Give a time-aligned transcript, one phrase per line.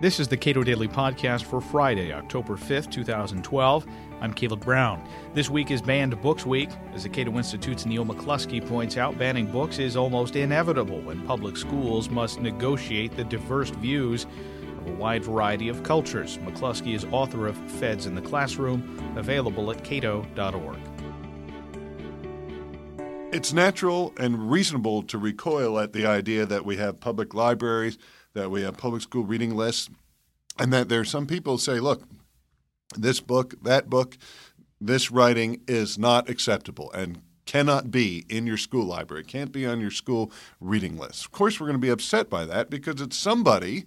[0.00, 3.84] This is the Cato Daily Podcast for Friday, October 5th, 2012.
[4.20, 5.02] I'm Caleb Brown.
[5.34, 6.70] This week is Banned Books Week.
[6.94, 11.56] As the Cato Institute's Neil McCluskey points out, banning books is almost inevitable when public
[11.56, 14.24] schools must negotiate the diverse views
[14.78, 16.38] of a wide variety of cultures.
[16.38, 20.78] McCluskey is author of Feds in the Classroom, available at cato.org.
[23.32, 27.98] It's natural and reasonable to recoil at the idea that we have public libraries
[28.34, 29.90] that we have public school reading lists,
[30.58, 32.02] and that there are some people who say, look,
[32.96, 34.16] this book, that book,
[34.80, 39.80] this writing is not acceptable and cannot be in your school library, can't be on
[39.80, 40.30] your school
[40.60, 41.24] reading list.
[41.24, 43.86] Of course, we're going to be upset by that because it's somebody,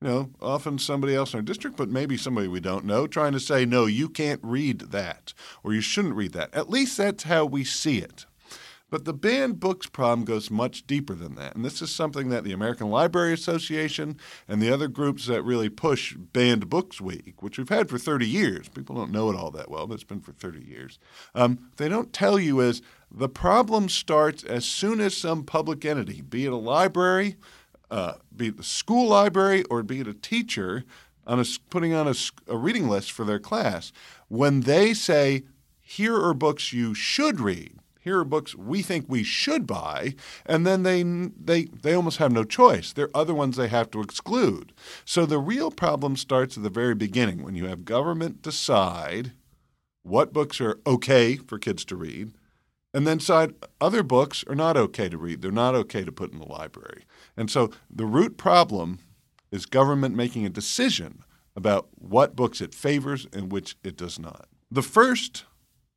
[0.00, 3.32] you know, often somebody else in our district, but maybe somebody we don't know, trying
[3.32, 6.54] to say, no, you can't read that or you shouldn't read that.
[6.54, 8.24] At least that's how we see it.
[8.88, 11.56] But the banned books problem goes much deeper than that.
[11.56, 15.68] And this is something that the American Library Association and the other groups that really
[15.68, 19.50] push Banned Books Week, which we've had for 30 years, people don't know it all
[19.50, 21.00] that well, but it's been for 30 years,
[21.34, 26.20] um, they don't tell you is the problem starts as soon as some public entity,
[26.20, 27.36] be it a library,
[27.90, 30.84] uh, be it the school library, or be it a teacher,
[31.26, 32.14] on a, putting on a,
[32.46, 33.90] a reading list for their class,
[34.28, 35.42] when they say,
[35.80, 40.14] here are books you should read here are books we think we should buy,
[40.46, 42.92] and then they they they almost have no choice.
[42.92, 44.72] There are other ones they have to exclude.
[45.04, 49.32] So the real problem starts at the very beginning when you have government decide
[50.04, 52.30] what books are okay for kids to read,
[52.94, 55.42] and then decide other books are not okay to read.
[55.42, 57.06] They're not okay to put in the library.
[57.36, 59.00] And so the root problem
[59.50, 61.24] is government making a decision
[61.56, 64.46] about what books it favors and which it does not.
[64.70, 65.44] The first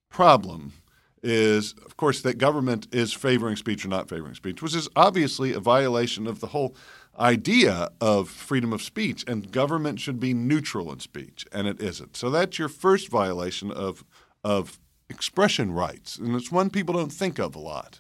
[0.10, 0.74] problem
[1.24, 5.54] is, of course, that government is favoring speech or not favoring speech, which is obviously
[5.54, 6.76] a violation of the whole
[7.20, 9.24] idea of freedom of speech.
[9.28, 12.16] And government should be neutral in speech, and it isn't.
[12.16, 14.04] So that's your first violation of
[14.44, 14.80] of
[15.10, 18.00] expression rights, and it's one people don't think of a lot.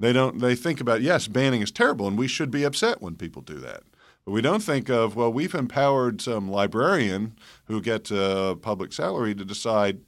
[0.00, 0.38] They don't.
[0.38, 3.58] They think about yes, banning is terrible, and we should be upset when people do
[3.60, 3.82] that.
[4.24, 9.34] But we don't think of well, we've empowered some librarian who gets a public salary
[9.34, 10.00] to decide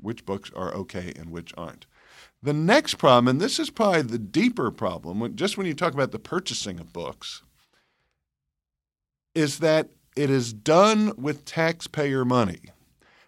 [0.00, 1.86] which books are okay and which aren't.
[2.42, 6.12] The next problem, and this is probably the deeper problem, just when you talk about
[6.12, 7.42] the purchasing of books,
[9.34, 12.60] is that it is done with taxpayer money.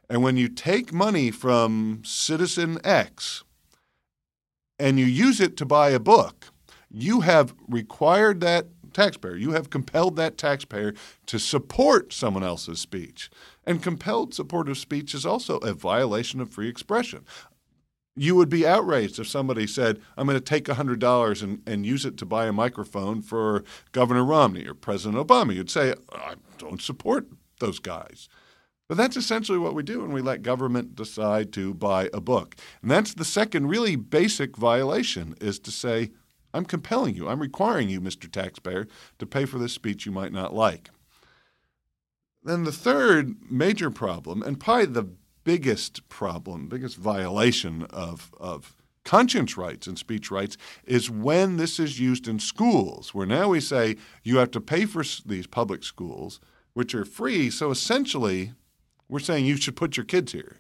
[0.09, 3.45] And when you take money from citizen X
[4.79, 6.47] and you use it to buy a book,
[6.91, 10.95] you have required that taxpayer, you have compelled that taxpayer
[11.27, 13.31] to support someone else's speech.
[13.65, 17.25] And compelled support of speech is also a violation of free expression.
[18.17, 22.05] You would be outraged if somebody said, I'm going to take $100 and, and use
[22.05, 23.63] it to buy a microphone for
[23.93, 25.55] Governor Romney or President Obama.
[25.55, 27.29] You'd say, I don't support
[27.61, 28.29] those guys.
[28.89, 32.57] But that's essentially what we do when we let government decide to buy a book.
[32.81, 36.11] And that's the second really basic violation is to say,
[36.55, 38.31] I'm compelling you, I'm requiring you, Mr.
[38.31, 38.87] Taxpayer,
[39.19, 40.91] to pay for this speech you might not like.
[42.43, 45.11] Then the third major problem, and probably the
[45.45, 51.99] biggest problem, biggest violation of, of conscience rights and speech rights, is when this is
[51.99, 56.41] used in schools, where now we say you have to pay for these public schools,
[56.75, 57.51] which are free.
[57.51, 58.53] So essentially,
[59.09, 60.59] we're saying you should put your kids here.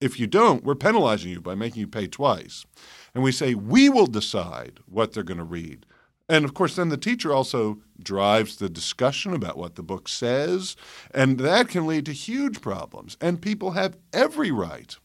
[0.00, 2.66] If you don't, we're penalizing you by making you pay twice.
[3.16, 5.86] And we say, we will decide what they're going to read.
[6.28, 10.76] And of course, then the teacher also drives the discussion about what the book says,
[11.14, 13.16] and that can lead to huge problems.
[13.18, 14.98] And people have every right,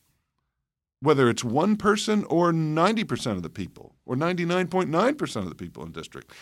[0.99, 5.93] whether it's one person or 90% of the people, or 99.9% of the people in
[5.93, 6.33] district,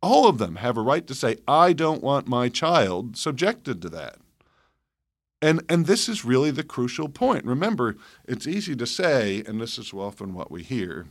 [0.00, 3.90] all of them have a right to say, I don't want my child subjected to
[3.90, 4.16] that.
[5.42, 7.44] And, and this is really the crucial point.
[7.44, 11.06] Remember, it's easy to say, and this is often what we hear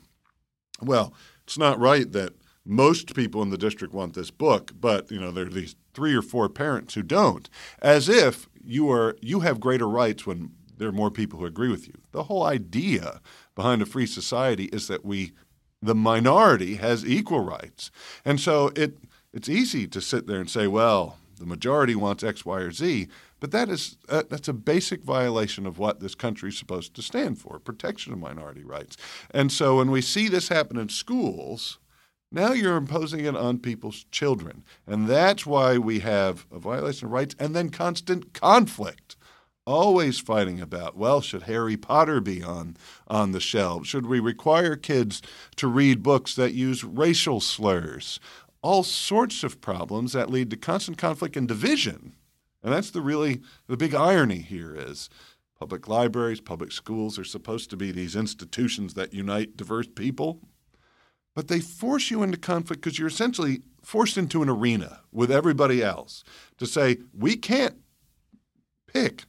[0.82, 2.34] well, it's not right that
[2.66, 6.16] most people in the district want this book, but you know there are these three
[6.16, 7.50] or four parents who don't,
[7.82, 11.70] as if you are you have greater rights when there are more people who agree
[11.70, 11.94] with you.
[12.12, 13.22] The whole idea
[13.56, 15.34] behind a free society is that we
[15.82, 17.90] the minority has equal rights.
[18.24, 18.98] And so it
[19.34, 23.08] it's easy to sit there and say, well, the majority wants X, Y, or Z,
[23.42, 27.02] but that is uh, that's a basic violation of what this country is supposed to
[27.02, 28.96] stand for: protection of minority rights.
[29.32, 31.80] And so when we see this happen in schools,
[32.32, 34.64] now you're imposing it on people's children.
[34.88, 39.18] And that's why we have a violation of rights and then constant conflict.
[39.68, 42.78] Always fighting about, well, should Harry Potter be on,
[43.08, 43.88] on the shelves?
[43.88, 45.22] Should we require kids
[45.58, 48.20] to read books that use racial slurs?
[48.62, 52.14] All sorts of problems that lead to constant conflict and division.
[52.64, 55.10] And that's the really the big irony here is
[55.58, 60.40] public libraries, public schools are supposed to be these institutions that unite diverse people,
[61.36, 65.84] but they force you into conflict because you're essentially forced into an arena with everybody
[65.84, 66.24] else
[66.58, 67.78] to say, we can't
[68.88, 69.26] pick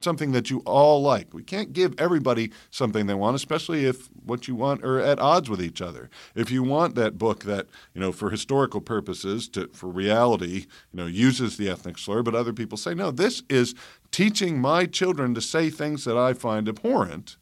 [0.00, 1.32] something that you all like.
[1.34, 5.50] We can't give everybody something they want, especially if what you want are at odds
[5.50, 6.08] with each other.
[6.34, 10.96] If you want that book that, you know, for historical purposes, to, for reality, you
[10.96, 13.74] know, uses the ethnic slur, but other people say, no, this is
[14.10, 17.36] teaching my children to say things that I find abhorrent,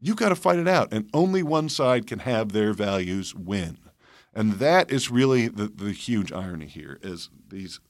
[0.00, 0.92] you've got to fight it out.
[0.92, 3.78] And only one side can have their values win.
[4.34, 7.80] And that is really the, the huge irony here is these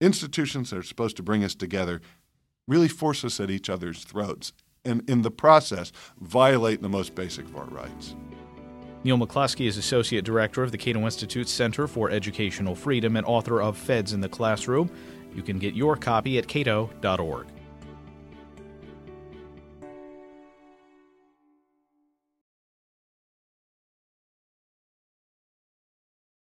[0.00, 2.00] institutions that are supposed to bring us together
[2.68, 4.52] really force us at each other's throats
[4.84, 8.14] and in the process violate the most basic of our rights.
[9.02, 13.60] Neil McCluskey is Associate Director of the Cato Institute Center for Educational Freedom and author
[13.60, 14.90] of Feds in the Classroom.
[15.34, 17.46] You can get your copy at cato.org.